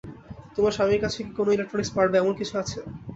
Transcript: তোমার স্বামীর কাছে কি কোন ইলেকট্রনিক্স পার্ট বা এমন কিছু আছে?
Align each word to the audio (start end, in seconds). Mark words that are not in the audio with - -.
তোমার 0.55 0.75
স্বামীর 0.75 1.03
কাছে 1.03 1.19
কি 1.19 1.31
কোন 1.37 1.47
ইলেকট্রনিক্স 1.51 1.93
পার্ট 1.95 2.09
বা 2.11 2.17
এমন 2.19 2.33
কিছু 2.39 2.53
আছে? 2.61 2.79